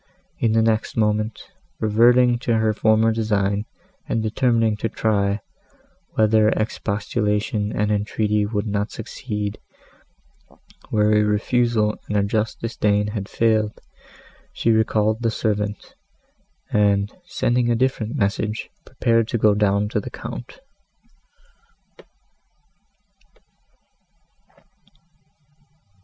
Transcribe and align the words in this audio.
In 0.39 0.53
the 0.53 0.63
next 0.63 0.97
moment, 0.97 1.39
reverting 1.79 2.39
to 2.39 2.57
her 2.57 2.73
former 2.73 3.11
design, 3.11 3.65
and 4.09 4.23
determining 4.23 4.75
to 4.77 4.89
try, 4.89 5.41
whether 6.15 6.49
expostulation 6.49 7.71
and 7.71 7.91
entreaty 7.91 8.47
would 8.47 8.65
not 8.65 8.89
succeed, 8.89 9.59
where 10.89 11.11
a 11.15 11.21
refusal 11.23 11.97
and 12.07 12.17
a 12.17 12.23
just 12.23 12.59
disdain 12.61 13.09
had 13.09 13.29
failed, 13.29 13.79
she 14.53 14.71
recalled 14.71 15.21
the 15.21 15.29
servant, 15.29 15.93
and, 16.71 17.11
sending 17.27 17.69
a 17.69 17.75
different 17.75 18.15
message, 18.15 18.71
prepared 18.87 19.27
to 19.27 19.37
go 19.37 19.53
down 19.53 19.87
to 19.89 19.99
the 19.99 20.09
Count. 20.09 20.61